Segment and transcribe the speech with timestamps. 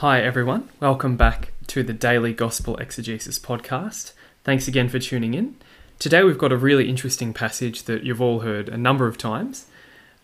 [0.00, 0.68] Hi, everyone.
[0.78, 4.12] Welcome back to the Daily Gospel Exegesis podcast.
[4.44, 5.56] Thanks again for tuning in.
[5.98, 9.64] Today, we've got a really interesting passage that you've all heard a number of times.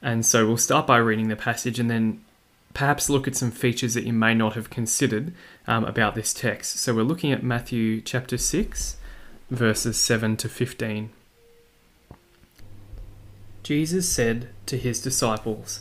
[0.03, 2.23] And so, we'll start by reading the passage and then
[2.75, 5.33] perhaps look at some features that you may not have considered
[5.67, 6.77] um, about this text.
[6.77, 8.97] So, we're looking at Matthew chapter 6,
[9.51, 11.09] verses 7 to 15.
[13.63, 15.81] Jesus said to his disciples,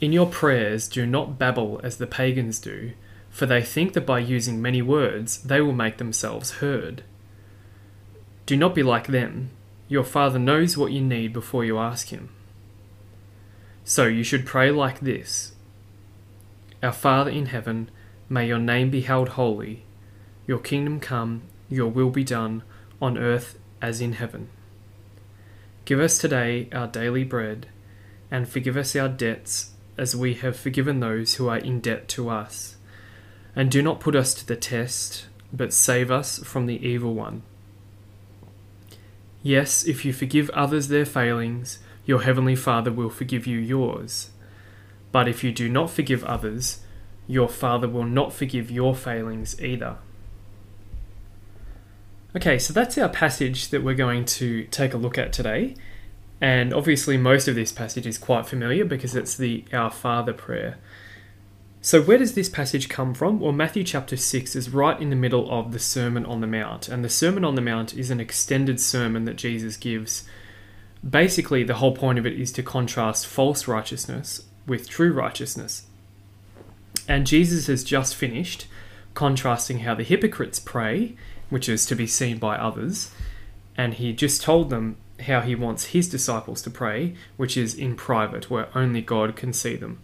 [0.00, 2.92] In your prayers, do not babble as the pagans do,
[3.38, 7.04] for they think that by using many words they will make themselves heard.
[8.46, 9.50] Do not be like them.
[9.86, 12.30] Your Father knows what you need before you ask Him.
[13.84, 15.52] So you should pray like this
[16.82, 17.92] Our Father in heaven,
[18.28, 19.84] may your name be held holy,
[20.48, 22.64] your kingdom come, your will be done,
[23.00, 24.48] on earth as in heaven.
[25.84, 27.68] Give us today our daily bread,
[28.32, 32.30] and forgive us our debts as we have forgiven those who are in debt to
[32.30, 32.74] us.
[33.58, 37.42] And do not put us to the test, but save us from the evil one.
[39.42, 44.30] Yes, if you forgive others their failings, your heavenly Father will forgive you yours.
[45.10, 46.82] But if you do not forgive others,
[47.26, 49.96] your Father will not forgive your failings either.
[52.36, 55.74] Okay, so that's our passage that we're going to take a look at today.
[56.40, 60.78] And obviously, most of this passage is quite familiar because it's the Our Father prayer.
[61.88, 63.40] So, where does this passage come from?
[63.40, 66.86] Well, Matthew chapter 6 is right in the middle of the Sermon on the Mount.
[66.86, 70.28] And the Sermon on the Mount is an extended sermon that Jesus gives.
[71.02, 75.86] Basically, the whole point of it is to contrast false righteousness with true righteousness.
[77.08, 78.66] And Jesus has just finished
[79.14, 81.16] contrasting how the hypocrites pray
[81.48, 83.12] which is to be seen by others.
[83.78, 87.96] And he just told them how he wants his disciples to pray, which is in
[87.96, 90.02] private, where only God can see them.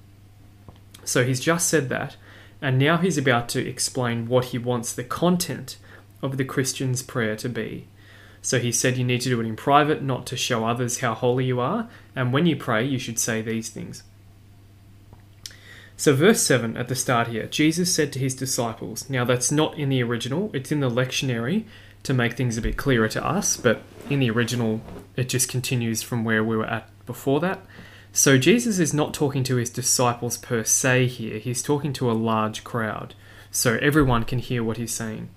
[1.04, 2.16] So he's just said that,
[2.60, 5.76] and now he's about to explain what he wants the content
[6.22, 7.86] of the Christian's prayer to be.
[8.40, 11.14] So he said you need to do it in private, not to show others how
[11.14, 14.02] holy you are, and when you pray, you should say these things.
[15.96, 19.78] So, verse 7 at the start here Jesus said to his disciples, now that's not
[19.78, 21.64] in the original, it's in the lectionary
[22.02, 24.82] to make things a bit clearer to us, but in the original,
[25.16, 27.60] it just continues from where we were at before that.
[28.14, 32.12] So, Jesus is not talking to his disciples per se here, he's talking to a
[32.12, 33.14] large crowd,
[33.50, 35.28] so everyone can hear what he's saying.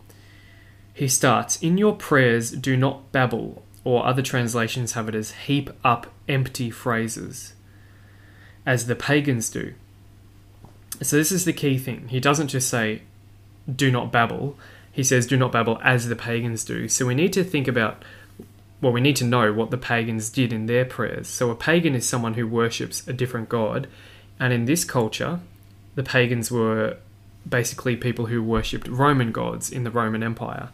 [0.93, 5.69] He starts, In your prayers, do not babble, or other translations have it as heap
[5.83, 7.53] up empty phrases,
[8.65, 9.73] as the pagans do
[11.01, 12.07] so this is the key thing.
[12.09, 13.01] He doesn't just say,
[13.73, 14.57] do not babble.
[14.91, 16.88] He says, do not babble as the pagans do.
[16.88, 18.03] So we need to think about,
[18.81, 21.27] well, we need to know what the pagans did in their prayers.
[21.27, 23.88] So a pagan is someone who worships a different god.
[24.39, 25.39] And in this culture,
[25.95, 26.97] the pagans were
[27.47, 30.69] basically people who worshipped Roman gods in the Roman Empire.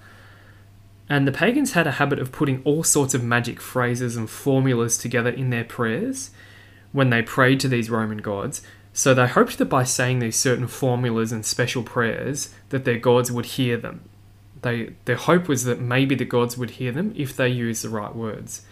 [1.07, 4.97] And the pagans had a habit of putting all sorts of magic phrases and formulas
[4.97, 6.31] together in their prayers
[6.91, 8.61] when they prayed to these Roman gods
[8.93, 13.31] so they hoped that by saying these certain formulas and special prayers that their gods
[13.31, 14.07] would hear them.
[14.63, 17.89] They, their hope was that maybe the gods would hear them if they used the
[17.89, 18.63] right words.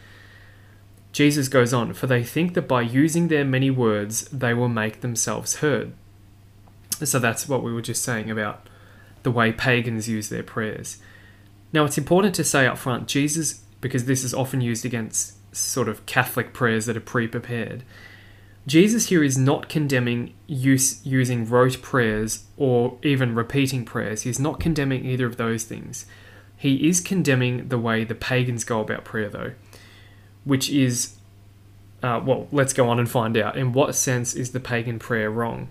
[1.11, 5.01] Jesus goes on, for they think that by using their many words they will make
[5.01, 5.93] themselves heard.
[7.03, 8.67] So that's what we were just saying about
[9.23, 10.97] the way pagans use their prayers.
[11.73, 15.89] Now it's important to say up front, Jesus, because this is often used against sort
[15.89, 17.83] of Catholic prayers that are pre prepared,
[18.67, 24.21] Jesus here is not condemning use using rote prayers or even repeating prayers.
[24.21, 26.05] He's not condemning either of those things.
[26.55, 29.53] He is condemning the way the pagans go about prayer, though,
[30.43, 31.15] which is,
[32.03, 33.57] uh, well, let's go on and find out.
[33.57, 35.69] In what sense is the pagan prayer wrong?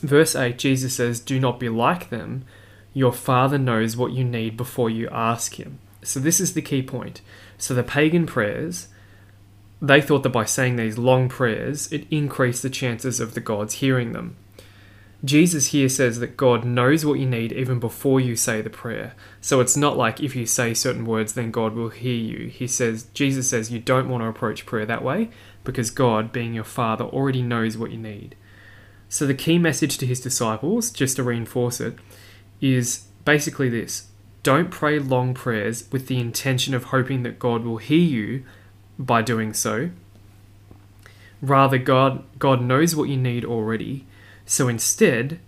[0.00, 2.44] Verse 8, Jesus says, Do not be like them.
[2.92, 5.78] Your Father knows what you need before you ask Him.
[6.02, 7.20] So, this is the key point.
[7.56, 8.88] So, the pagan prayers
[9.82, 13.74] they thought that by saying these long prayers, it increased the chances of the gods
[13.74, 14.36] hearing them.
[15.22, 19.14] Jesus here says that God knows what you need even before you say the prayer.
[19.40, 22.48] So it's not like if you say certain words, then God will hear you.
[22.48, 25.28] He says, Jesus says you don't want to approach prayer that way
[25.62, 28.34] because God, being your Father, already knows what you need.
[29.10, 31.96] So the key message to his disciples, just to reinforce it,
[32.60, 34.08] is basically this
[34.42, 38.44] don't pray long prayers with the intention of hoping that God will hear you
[39.00, 39.90] by doing so.
[41.42, 44.06] Rather, God, God knows what you need already.
[44.44, 45.40] So instead,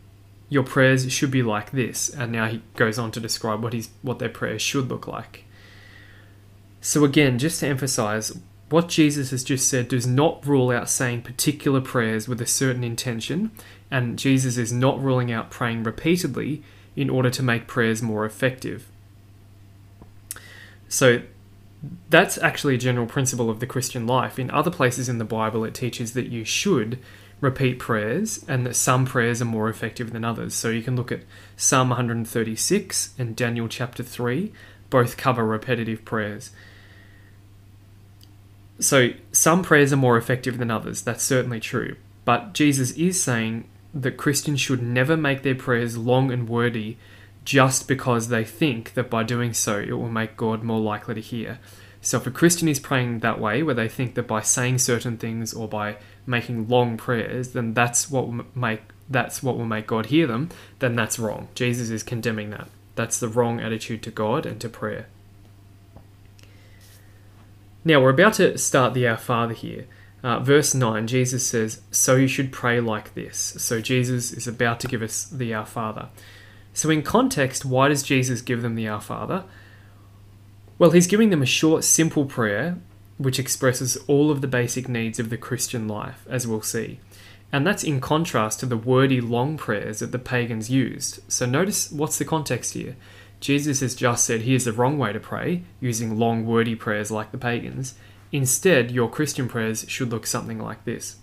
[0.48, 2.08] your prayers should be like this.
[2.08, 5.44] And now he goes on to describe what, his, what their prayers should look like.
[6.80, 8.36] So again, just to emphasize,
[8.70, 12.82] what Jesus has just said does not rule out saying particular prayers with a certain
[12.82, 13.50] intention,
[13.90, 16.62] and Jesus is not ruling out praying repeatedly
[16.96, 18.88] in order to make prayers more effective.
[20.88, 21.22] So,
[22.08, 24.38] that's actually a general principle of the Christian life.
[24.38, 26.98] In other places in the Bible, it teaches that you should
[27.40, 30.54] repeat prayers and that some prayers are more effective than others.
[30.54, 31.24] So you can look at
[31.56, 34.52] Psalm 136 and Daniel chapter 3,
[34.90, 36.52] both cover repetitive prayers.
[38.78, 41.96] So some prayers are more effective than others, that's certainly true.
[42.24, 46.96] But Jesus is saying that Christians should never make their prayers long and wordy
[47.44, 51.20] just because they think that by doing so it will make God more likely to
[51.20, 51.58] hear.
[52.00, 55.16] So if a Christian is praying that way, where they think that by saying certain
[55.16, 55.96] things or by
[56.26, 60.48] making long prayers, then that's what will make that's what will make God hear them,
[60.78, 61.48] then that's wrong.
[61.54, 62.68] Jesus is condemning that.
[62.94, 65.06] That's the wrong attitude to God and to prayer.
[67.84, 69.86] Now we're about to start the Our Father here.
[70.22, 73.36] Uh, verse 9, Jesus says, So you should pray like this.
[73.58, 76.08] So Jesus is about to give us the Our Father.
[76.74, 79.44] So, in context, why does Jesus give them the Our Father?
[80.78, 82.78] Well, he's giving them a short, simple prayer
[83.18, 86.98] which expresses all of the basic needs of the Christian life, as we'll see.
[87.52, 91.20] And that's in contrast to the wordy, long prayers that the pagans used.
[91.30, 92.96] So, notice what's the context here.
[93.40, 97.32] Jesus has just said here's the wrong way to pray, using long, wordy prayers like
[97.32, 97.94] the pagans.
[98.30, 101.16] Instead, your Christian prayers should look something like this.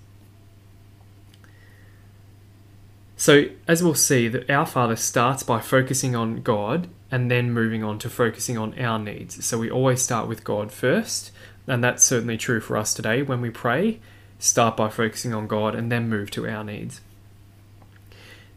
[3.19, 7.83] So, as we'll see, that our Father starts by focusing on God and then moving
[7.83, 9.43] on to focusing on our needs.
[9.43, 11.33] So, we always start with God first,
[11.67, 13.21] and that's certainly true for us today.
[13.21, 13.99] When we pray,
[14.39, 17.01] start by focusing on God and then move to our needs.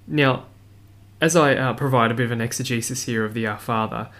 [0.07, 0.45] Now,
[1.21, 4.11] as I uh, provide a bit of an exegesis here of the Our Father,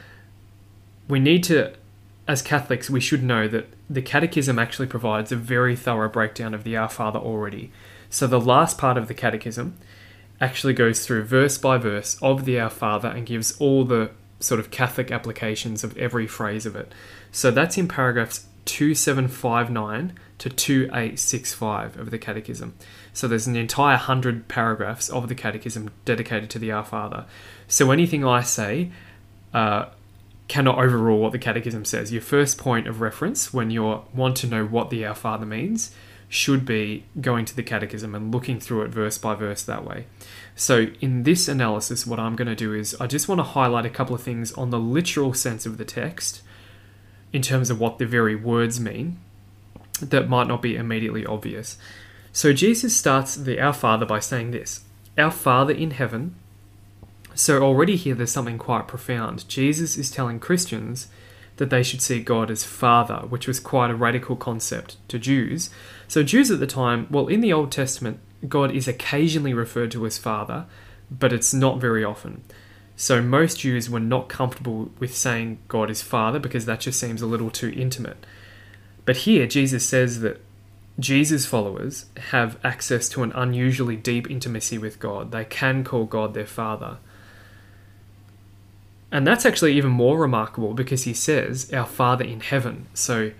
[1.09, 1.73] we need to,
[2.27, 6.65] as Catholics, we should know that the Catechism actually provides a very thorough breakdown of
[6.65, 7.71] the Our Father already.
[8.11, 9.79] So the last part of the Catechism
[10.43, 14.11] actually goes through verse by verse of the Our Father and gives all the
[14.41, 16.93] sort of Catholic applications of every phrase of it.
[17.31, 22.75] So that's in paragraphs 2759 to 2865 of the Catechism.
[23.13, 27.27] So there's an entire hundred paragraphs of the Catechism dedicated to the Our Father.
[27.69, 28.91] So anything I say
[29.55, 29.87] uh,
[30.49, 32.13] cannot overrule what the Catechism says.
[32.13, 35.95] Your first point of reference when you want to know what the Our Father means
[36.33, 40.07] should be going to the Catechism and looking through it verse by verse that way.
[40.57, 43.85] So, in this analysis, what I'm going to do is I just want to highlight
[43.85, 46.41] a couple of things on the literal sense of the text
[47.35, 49.19] in terms of what the very words mean
[50.01, 51.77] that might not be immediately obvious.
[52.33, 54.85] So Jesus starts the Our Father by saying this
[55.19, 56.35] Our Father in heaven.
[57.35, 59.47] So already here there's something quite profound.
[59.51, 61.09] Jesus is telling Christians
[61.57, 65.71] that they should see God as Father, which was quite a radical concept to Jews.
[66.09, 70.07] So Jews at the time, well, in the Old Testament, God is occasionally referred to
[70.07, 70.67] as Father,
[71.11, 72.43] but it's not very often.
[72.97, 77.23] So most Jews were not comfortable with saying God is Father because that just seems
[77.23, 78.25] a little too intimate.
[79.05, 80.41] But here, Jesus says that
[80.99, 85.33] Jesus' followers have access to an unusually deep intimacy with God.
[85.33, 86.99] They can call God their Father.
[89.13, 92.87] And that's actually even more remarkable because he says, Our Father in heaven.
[92.95, 93.33] So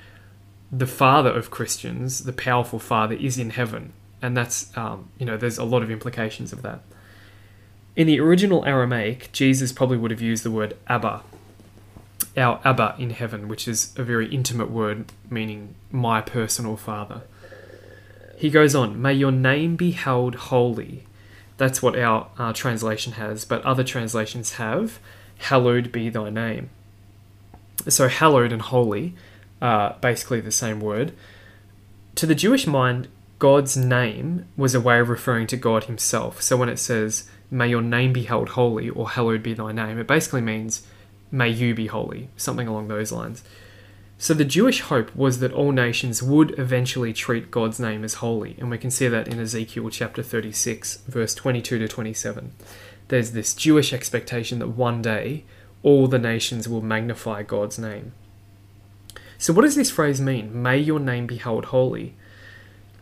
[0.71, 3.95] the Father of Christians, the powerful Father, is in heaven.
[4.21, 6.83] And that's, um, you know, there's a lot of implications of that.
[7.97, 11.23] In the original Aramaic, Jesus probably would have used the word Abba,
[12.37, 17.23] our Abba in heaven, which is a very intimate word meaning my personal Father.
[18.37, 21.05] He goes on, May your name be held holy.
[21.57, 24.99] That's what our, our translation has, but other translations have,
[25.43, 26.71] Hallowed be thy name.
[27.89, 29.15] So, hallowed and holy
[29.61, 31.13] are basically the same word.
[32.17, 33.09] To the Jewish mind,
[33.39, 36.41] God's name was a way of referring to God Himself.
[36.43, 39.99] So, when it says, may your name be held holy, or hallowed be thy name.
[39.99, 40.87] It basically means,
[41.31, 43.43] may you be holy, something along those lines.
[44.23, 48.55] So the Jewish hope was that all nations would eventually treat God's name as holy,
[48.61, 52.53] and we can see that in Ezekiel chapter 36, verse 22 to 27.
[53.13, 55.45] There's this Jewish expectation that one day
[55.83, 58.15] all the nations will magnify God's name.
[59.37, 60.63] So, what does this phrase mean?
[60.63, 62.15] May your name be held holy.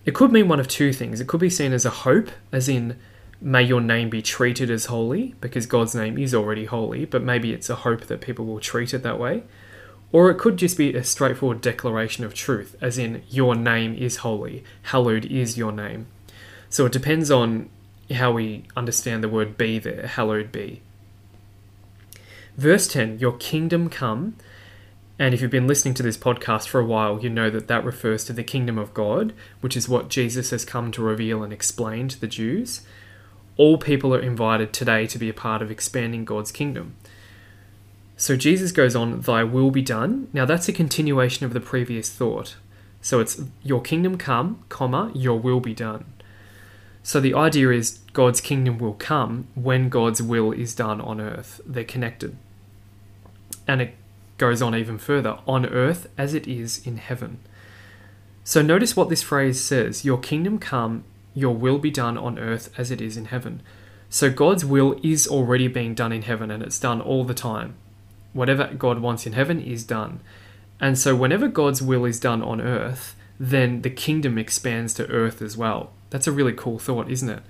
[0.05, 1.21] It could mean one of two things.
[1.21, 2.99] It could be seen as a hope, as in,
[3.41, 7.53] may your name be treated as holy, because God's name is already holy, but maybe
[7.53, 9.45] it's a hope that people will treat it that way.
[10.11, 14.17] Or it could just be a straightforward declaration of truth, as in, your name is
[14.17, 16.09] holy, hallowed is your name.
[16.69, 17.71] So it depends on
[18.11, 20.83] how we understand the word be there, hallowed be.
[22.57, 24.37] Verse 10 Your kingdom come,
[25.19, 27.85] And if you've been listening to this podcast for a while, you know that that
[27.85, 31.53] refers to the kingdom of God, which is what Jesus has come to reveal and
[31.53, 32.83] explain to the Jews.
[33.57, 36.97] All people are invited today to be a part of expanding God's kingdom.
[38.17, 40.29] So Jesus goes on, Thy will be done.
[40.33, 42.57] Now that's a continuation of the previous thought.
[43.01, 46.05] So it's Your kingdom come, comma, Your will be done.
[47.03, 51.61] So the idea is God's kingdom will come when God's will is done on earth.
[51.65, 52.37] They're connected.
[53.67, 53.95] And it
[54.39, 57.39] goes on even further on earth as it is in heaven.
[58.45, 61.05] So notice what this phrase says Your kingdom come,
[61.35, 63.63] your will be done on earth as it is in heaven.
[64.09, 67.75] So God's will is already being done in heaven and it's done all the time.
[68.33, 70.21] Whatever God wants in heaven is done.
[70.81, 75.41] And so whenever God's will is done on earth, then the kingdom expands to earth
[75.41, 75.93] as well.
[76.11, 77.43] That's a really cool thought, isn't it?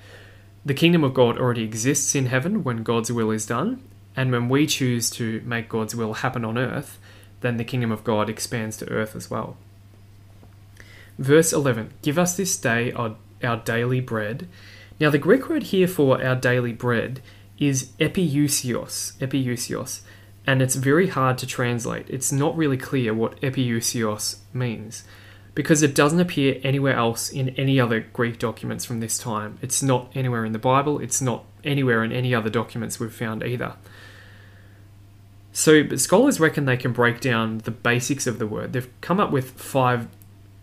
[0.65, 3.83] The kingdom of God already exists in heaven when God's will is done,
[4.15, 6.99] and when we choose to make God's will happen on earth,
[7.41, 9.57] then the kingdom of God expands to earth as well.
[11.19, 14.47] Verse 11 Give us this day our, our daily bread.
[14.99, 17.23] Now, the Greek word here for our daily bread
[17.59, 20.01] is epiousios, epiousios,
[20.47, 22.09] and it's very hard to translate.
[22.11, 25.05] It's not really clear what epiousios means
[25.55, 29.59] because it doesn't appear anywhere else in any other Greek documents from this time.
[29.63, 33.43] It's not anywhere in the Bible, it's not anywhere in any other documents we've found
[33.43, 33.75] either.
[35.53, 38.73] So, scholars reckon they can break down the basics of the word.
[38.73, 40.07] They've come up with five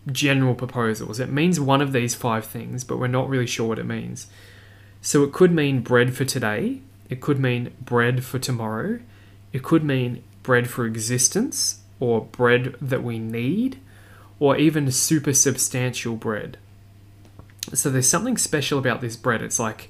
[0.10, 1.20] general proposals.
[1.20, 4.28] It means one of these five things, but we're not really sure what it means.
[5.02, 9.00] So, it could mean bread for today, it could mean bread for tomorrow,
[9.52, 13.80] it could mean bread for existence, or bread that we need,
[14.40, 16.58] or even super substantial bread.
[17.74, 19.42] So, there's something special about this bread.
[19.42, 19.90] It's like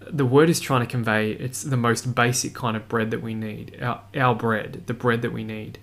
[0.00, 3.34] the word is trying to convey it's the most basic kind of bread that we
[3.34, 3.78] need.
[3.82, 5.78] Our, our bread the bread that we need.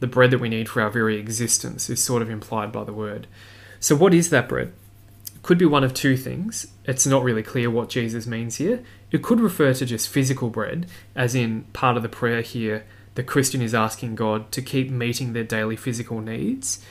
[0.00, 2.92] The bread that we need for our very existence is sort of implied by the
[2.92, 3.26] word.
[3.80, 4.72] So what is that bread?
[5.42, 6.66] Could be one of two things.
[6.84, 8.82] It's not really clear what jesus means here.
[9.10, 12.84] It could refer to just physical bread as in part of the prayer here
[13.16, 16.84] the christian is asking god to keep meeting their daily physical needs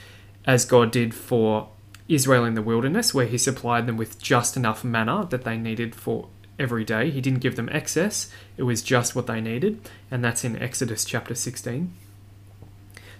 [0.45, 1.69] as god did for
[2.07, 5.95] Israel in the wilderness, where he supplied them with just enough manna that they needed
[5.95, 6.27] for
[6.59, 7.09] every day.
[7.09, 11.03] He didn't give them excess, it was just what they needed, and that's in Exodus
[11.03, 11.91] chapter 16.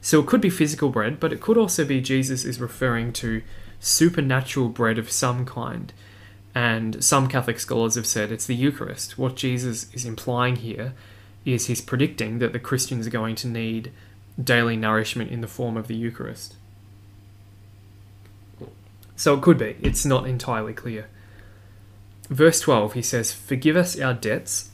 [0.01, 3.41] So it could be physical bread, but it could also be Jesus is referring to
[3.79, 5.91] supernatural bread of some kind.
[6.53, 9.17] And some Catholic scholars have said it's the Eucharist.
[9.17, 10.93] What Jesus is implying here
[11.43, 13.91] is he's predicting that the Christians are going to need
[14.41, 16.55] daily nourishment in the form of the Eucharist.
[19.15, 21.07] So it could be, it's not entirely clear
[22.29, 24.69] verse 12, he says, Forgive us our debts.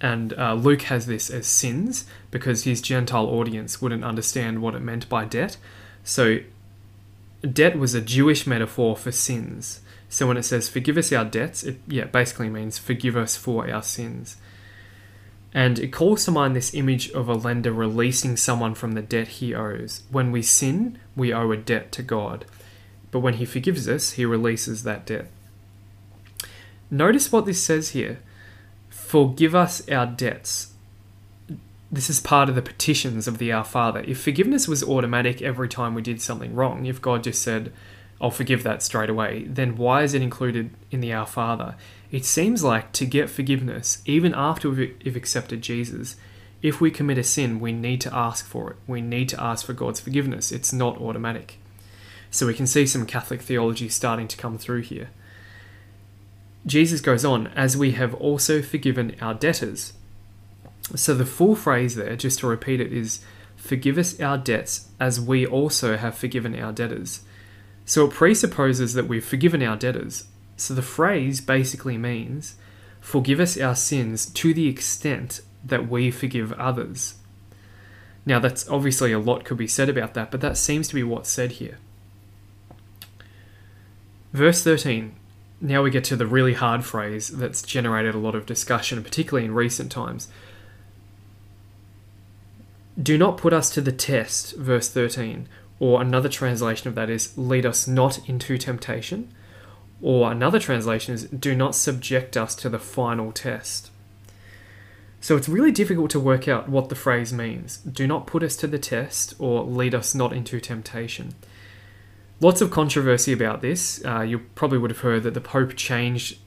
[0.00, 4.80] And uh, Luke has this as sins because his Gentile audience wouldn't understand what it
[4.80, 5.58] meant by debt.
[6.04, 6.38] So,
[7.42, 9.80] debt was a Jewish metaphor for sins.
[10.08, 13.70] So, when it says, Forgive us our debts, it yeah, basically means forgive us for
[13.70, 14.36] our sins.
[15.52, 19.28] And it calls to mind this image of a lender releasing someone from the debt
[19.28, 20.04] he owes.
[20.08, 22.46] When we sin, we owe a debt to God.
[23.10, 25.26] But when he forgives us, he releases that debt.
[26.90, 28.20] Notice what this says here
[28.88, 30.72] Forgive us our debts.
[31.92, 34.04] This is part of the petitions of the Our Father.
[34.06, 37.72] If forgiveness was automatic every time we did something wrong, if God just said,
[38.20, 41.74] I'll forgive that straight away, then why is it included in the Our Father?
[42.12, 46.14] It seems like to get forgiveness, even after we've accepted Jesus,
[46.62, 48.76] if we commit a sin, we need to ask for it.
[48.86, 50.52] We need to ask for God's forgiveness.
[50.52, 51.58] It's not automatic.
[52.30, 55.10] So we can see some Catholic theology starting to come through here.
[56.66, 59.94] Jesus goes on, as we have also forgiven our debtors.
[60.94, 63.24] So the full phrase there, just to repeat it, is
[63.56, 67.20] forgive us our debts as we also have forgiven our debtors.
[67.84, 70.24] So it presupposes that we've forgiven our debtors.
[70.56, 72.56] So the phrase basically means
[73.00, 77.14] forgive us our sins to the extent that we forgive others.
[78.26, 81.02] Now, that's obviously a lot could be said about that, but that seems to be
[81.02, 81.78] what's said here.
[84.32, 85.14] Verse 13
[85.60, 89.44] now we get to the really hard phrase that's generated a lot of discussion, particularly
[89.44, 90.28] in recent times.
[93.00, 95.48] Do not put us to the test, verse 13.
[95.78, 99.32] Or another translation of that is, lead us not into temptation.
[100.02, 103.90] Or another translation is, do not subject us to the final test.
[105.20, 107.78] So it's really difficult to work out what the phrase means.
[107.78, 111.34] Do not put us to the test, or lead us not into temptation.
[112.40, 114.02] Lots of controversy about this.
[114.04, 116.38] Uh, you probably would have heard that the Pope changed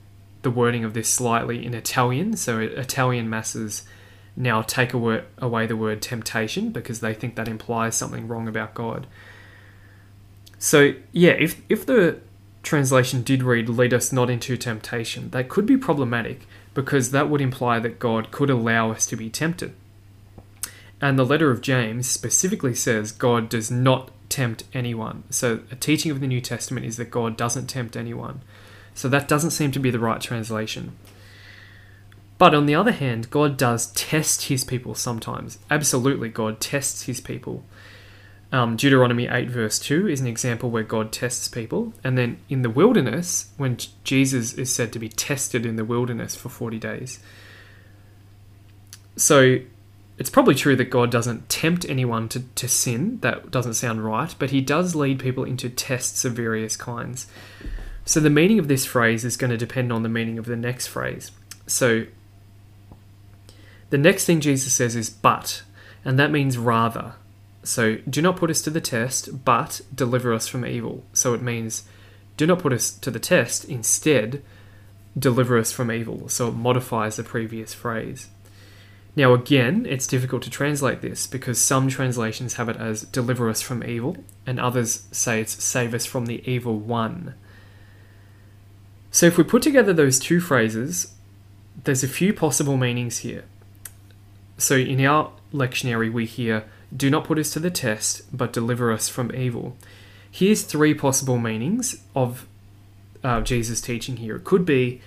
[0.41, 3.83] the wording of this slightly in Italian, so Italian masses
[4.35, 9.05] now take away the word temptation because they think that implies something wrong about God.
[10.57, 12.19] So, yeah, if, if the
[12.63, 17.41] translation did read, lead us not into temptation, that could be problematic because that would
[17.41, 19.75] imply that God could allow us to be tempted.
[20.99, 25.23] And the letter of James specifically says God does not tempt anyone.
[25.29, 28.41] So, a teaching of the New Testament is that God doesn't tempt anyone.
[28.95, 30.97] So, that doesn't seem to be the right translation.
[32.39, 35.59] But on the other hand, God does test his people sometimes.
[35.69, 37.63] Absolutely, God tests his people.
[38.51, 41.93] Um, Deuteronomy 8, verse 2 is an example where God tests people.
[42.03, 46.35] And then in the wilderness, when Jesus is said to be tested in the wilderness
[46.35, 47.19] for 40 days.
[49.15, 49.59] So
[50.17, 53.19] it's probably true that God doesn't tempt anyone to, to sin.
[53.21, 54.33] That doesn't sound right.
[54.37, 57.27] But he does lead people into tests of various kinds.
[58.05, 60.55] So the meaning of this phrase is going to depend on the meaning of the
[60.55, 61.31] next phrase.
[61.65, 62.05] So
[63.89, 65.63] the next thing Jesus says is but,
[66.03, 67.13] and that means rather.
[67.63, 71.03] So do not put us to the test, but deliver us from evil.
[71.13, 71.83] So it means
[72.35, 74.43] do not put us to the test, instead,
[75.17, 76.27] deliver us from evil.
[76.27, 78.27] So it modifies the previous phrase.
[79.15, 83.61] Now, again, it's difficult to translate this because some translations have it as deliver us
[83.61, 87.35] from evil, and others say it's save us from the evil one.
[89.11, 91.13] So, if we put together those two phrases,
[91.83, 93.43] there's a few possible meanings here.
[94.57, 96.65] So, in our lectionary, we hear,
[96.95, 99.77] Do not put us to the test, but deliver us from evil.
[100.31, 102.47] Here's three possible meanings of
[103.23, 104.37] uh, Jesus' teaching here.
[104.37, 105.01] It could be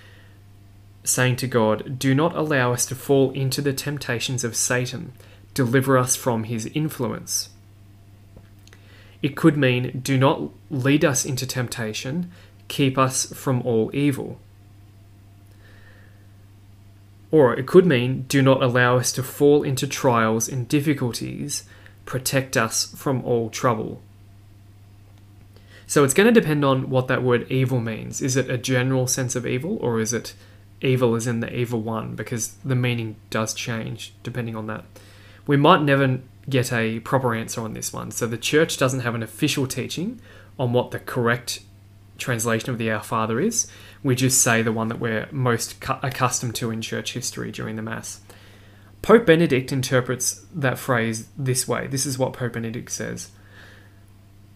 [1.06, 5.12] saying to God, Do not allow us to fall into the temptations of Satan,
[5.54, 7.50] deliver us from his influence.
[9.22, 12.30] It could mean, Do not lead us into temptation,
[12.68, 14.38] keep us from all evil.
[17.30, 21.64] Or it could mean, do not allow us to fall into trials and difficulties,
[22.04, 24.00] protect us from all trouble.
[25.86, 28.20] So it's going to depend on what that word evil means.
[28.20, 30.34] Is it a general sense of evil, or is it
[30.80, 32.14] evil as in the evil one?
[32.14, 34.84] Because the meaning does change depending on that.
[35.46, 38.10] We might never get a proper answer on this one.
[38.10, 40.20] So the church doesn't have an official teaching
[40.58, 41.60] on what the correct
[42.18, 43.66] translation of the Our Father is.
[44.02, 47.76] We just say the one that we're most cu- accustomed to in church history during
[47.76, 48.20] the Mass.
[49.02, 51.86] Pope Benedict interprets that phrase this way.
[51.86, 53.30] This is what Pope Benedict says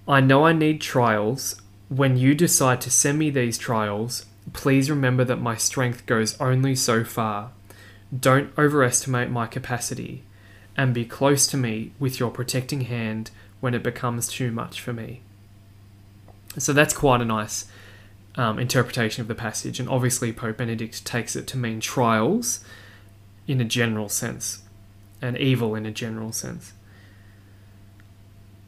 [0.08, 1.60] I know I need trials.
[1.88, 6.74] When you decide to send me these trials, please remember that my strength goes only
[6.74, 7.52] so far.
[8.18, 10.24] Don't overestimate my capacity,
[10.76, 14.92] and be close to me with your protecting hand when it becomes too much for
[14.92, 15.20] me.
[16.58, 17.66] So that's quite a nice
[18.34, 22.64] um, interpretation of the passage, and obviously Pope Benedict takes it to mean trials
[23.46, 24.62] in a general sense,
[25.22, 26.72] and evil in a general sense.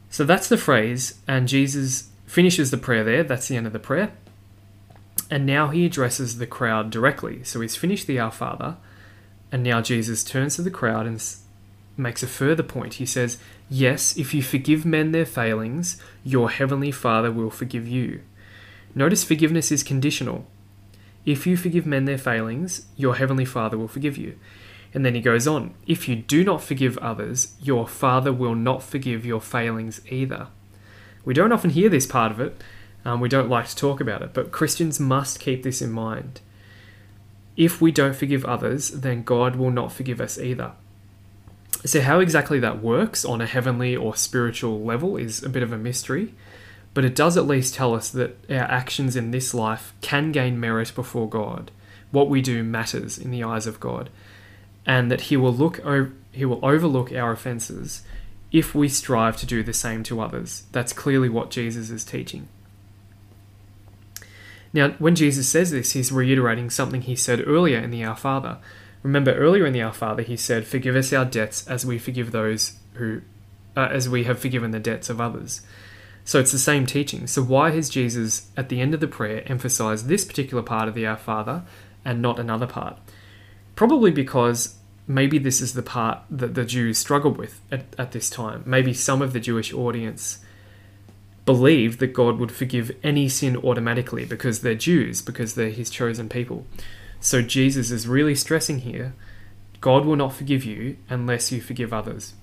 [0.09, 3.23] So that's the phrase, and Jesus finishes the prayer there.
[3.23, 4.11] That's the end of the prayer.
[5.33, 7.43] And now he addresses the crowd directly.
[7.43, 8.77] So he's finished the Our Father,
[9.51, 11.25] and now Jesus turns to the crowd and
[11.97, 12.95] makes a further point.
[12.95, 18.21] He says, Yes, if you forgive men their failings, your heavenly Father will forgive you.
[18.93, 20.45] Notice forgiveness is conditional.
[21.25, 24.37] If you forgive men their failings, your heavenly Father will forgive you.
[24.93, 28.83] And then he goes on, If you do not forgive others, your Father will not
[28.83, 30.49] forgive your failings either.
[31.25, 32.61] We don't often hear this part of it,
[33.05, 36.39] um, we don't like to talk about it, but Christians must keep this in mind.
[37.57, 40.71] If we don't forgive others, then God will not forgive us either.
[41.85, 45.73] So, how exactly that works on a heavenly or spiritual level is a bit of
[45.73, 46.33] a mystery,
[46.93, 50.59] but it does at least tell us that our actions in this life can gain
[50.59, 51.71] merit before God.
[52.11, 54.09] What we do matters in the eyes of God,
[54.85, 55.81] and that He will look
[56.31, 58.03] He will overlook our offenses
[58.51, 60.63] if we strive to do the same to others.
[60.71, 62.47] That's clearly what Jesus is teaching.
[64.73, 68.57] Now, when Jesus says this, he's reiterating something he said earlier in the Our Father.
[69.03, 72.31] Remember, earlier in the Our Father, he said, Forgive us our debts as we forgive
[72.31, 73.21] those who,
[73.77, 75.61] uh, as we have forgiven the debts of others.
[76.25, 77.27] So it's the same teaching.
[77.27, 80.95] So why has Jesus, at the end of the prayer, emphasized this particular part of
[80.95, 81.63] the Our Father
[82.03, 82.97] and not another part?
[83.75, 88.29] Probably because maybe this is the part that the Jews struggled with at, at this
[88.29, 88.63] time.
[88.65, 90.39] Maybe some of the Jewish audience
[91.45, 96.29] believed that God would forgive any sin automatically because they're Jews, because they're his chosen
[96.29, 96.65] people.
[97.19, 99.13] So Jesus is really stressing here
[99.83, 102.35] God will not forgive you unless you forgive others.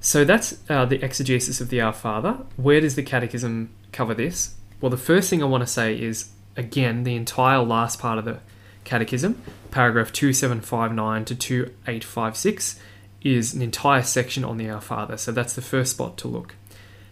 [0.00, 2.38] So that's uh, the exegesis of the Our Father.
[2.56, 4.56] Where does the Catechism cover this?
[4.80, 8.24] Well, the first thing I want to say is again, the entire last part of
[8.24, 8.40] the
[8.82, 12.80] Catechism paragraph 2759 to 2856
[13.24, 16.54] is an entire section on the Our Father, so that's the first spot to look.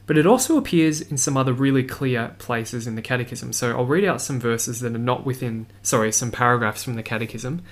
[0.06, 3.52] But it also appears in some other really clear places in the Catechism.
[3.52, 7.02] So I'll read out some verses that are not within, sorry, some paragraphs from the
[7.02, 7.62] Catechism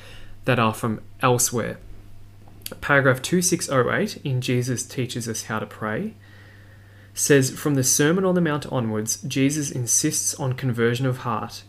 [0.45, 1.79] that are from elsewhere.
[2.81, 6.15] Paragraph 2608 in Jesus Teaches Us How to Pray
[7.13, 11.65] says From the Sermon on the Mount onwards, Jesus insists on conversion of heart,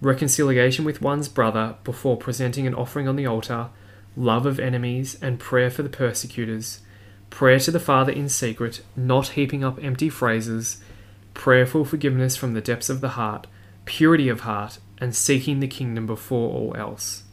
[0.00, 3.68] reconciliation with one's brother before presenting an offering on the altar,
[4.16, 6.80] love of enemies, and prayer for the persecutors,
[7.30, 10.82] prayer to the Father in secret, not heaping up empty phrases,
[11.34, 13.46] prayerful forgiveness from the depths of the heart,
[13.84, 17.24] purity of heart, and seeking the kingdom before all else.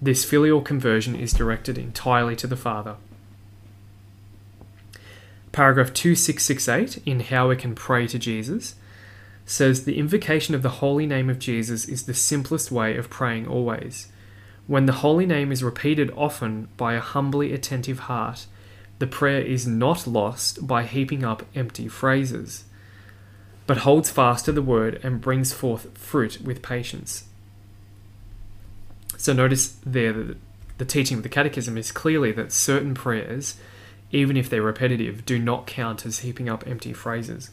[0.00, 2.96] This filial conversion is directed entirely to the Father.
[5.52, 8.74] Paragraph 2668 in How We Can Pray to Jesus
[9.44, 13.46] says the invocation of the holy name of Jesus is the simplest way of praying
[13.46, 14.08] always.
[14.66, 18.46] When the holy name is repeated often by a humbly attentive heart,
[18.98, 22.64] the prayer is not lost by heaping up empty phrases,
[23.66, 27.24] but holds fast to the word and brings forth fruit with patience.
[29.16, 30.36] So notice there that
[30.78, 33.56] the teaching of the Catechism is clearly that certain prayers,
[34.10, 37.50] even if they're repetitive, do not count as heaping up empty phrases.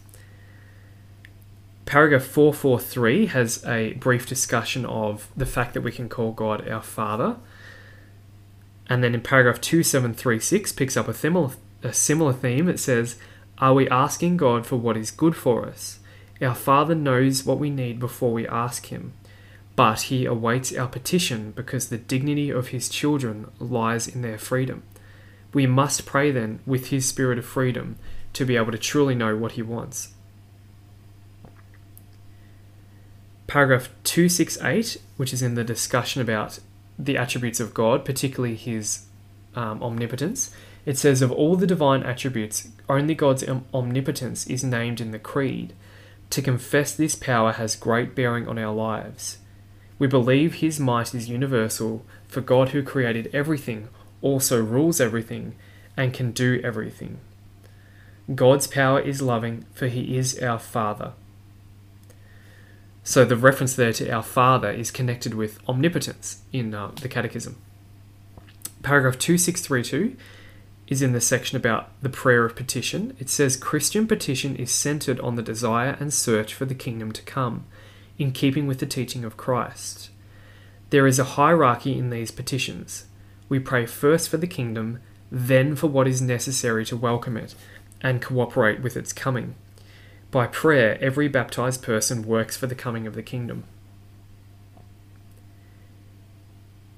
[1.89, 6.83] Paragraph 443 has a brief discussion of the fact that we can call God our
[6.83, 7.37] Father.
[8.87, 11.49] And then in paragraph 2736 picks up a
[11.81, 12.69] a similar theme.
[12.69, 13.17] It says,
[13.57, 15.97] Are we asking God for what is good for us?
[16.39, 19.13] Our Father knows what we need before we ask Him
[19.75, 24.83] but he awaits our petition because the dignity of his children lies in their freedom.
[25.53, 27.95] We must pray then with his spirit of freedom
[28.33, 30.09] to be able to truly know what he wants.
[33.49, 36.59] Paragraph 268, which is in the discussion about
[36.99, 39.07] the attributes of God, particularly his
[39.55, 40.51] um, omnipotence,
[40.85, 45.73] it says, Of all the divine attributes, only God's omnipotence is named in the Creed.
[46.29, 49.39] To confess this power has great bearing on our lives.
[49.97, 53.89] We believe his might is universal, for God who created everything
[54.21, 55.55] also rules everything
[55.97, 57.17] and can do everything.
[58.35, 61.13] God's power is loving, for he is our Father.
[63.03, 67.57] So the reference there to our Father is connected with omnipotence in uh, the Catechism.
[68.83, 70.15] Paragraph 2632
[70.87, 73.15] is in the section about the prayer of petition.
[73.19, 77.21] It says Christian petition is centered on the desire and search for the kingdom to
[77.21, 77.65] come
[78.17, 80.09] in keeping with the teaching of Christ.
[80.89, 83.05] There is a hierarchy in these petitions.
[83.47, 84.99] We pray first for the kingdom,
[85.31, 87.53] then for what is necessary to welcome it
[88.01, 89.55] and cooperate with its coming.
[90.31, 93.63] By prayer, every baptized person works for the coming of the kingdom.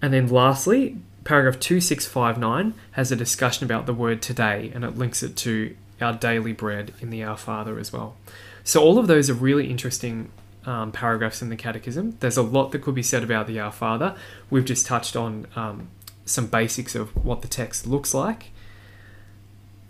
[0.01, 5.21] And then lastly, paragraph 2659 has a discussion about the word today and it links
[5.23, 8.15] it to our daily bread in the Our Father as well.
[8.63, 10.31] So, all of those are really interesting
[10.65, 12.17] um, paragraphs in the Catechism.
[12.19, 14.15] There's a lot that could be said about the Our Father.
[14.49, 15.89] We've just touched on um,
[16.25, 18.51] some basics of what the text looks like.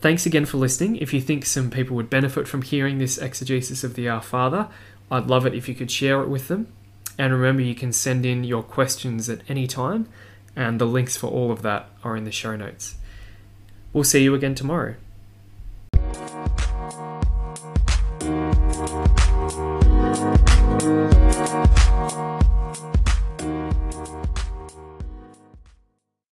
[0.02, 0.96] Thanks again for listening.
[0.96, 4.68] If you think some people would benefit from hearing this exegesis of the Our Father,
[5.12, 6.74] I'd love it if you could share it with them.
[7.20, 10.10] And remember, you can send in your questions at any time,
[10.56, 12.96] and the links for all of that are in the show notes.
[13.94, 14.96] We'll see you again tomorrow.